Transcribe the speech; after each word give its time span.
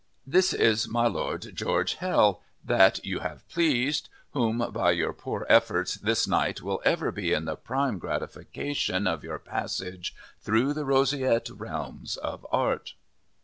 "This 0.25 0.51
is 0.51 0.87
my 0.87 1.05
Lord 1.05 1.51
George 1.53 1.93
Hell, 1.93 2.41
that 2.65 3.05
you 3.05 3.19
have 3.19 3.47
pleased 3.47 4.09
whom 4.31 4.57
by 4.73 4.93
your 4.93 5.13
poor 5.13 5.45
efforts 5.47 5.93
this 5.93 6.27
night 6.27 6.59
will 6.63 6.81
ever 6.83 7.11
be 7.11 7.35
the 7.35 7.55
prime 7.55 7.99
gratification 7.99 9.05
of 9.05 9.23
your 9.23 9.37
passage 9.37 10.15
through 10.41 10.73
the 10.73 10.85
roseate 10.85 11.51
realms 11.51 12.17
of 12.17 12.47
art." 12.51 12.95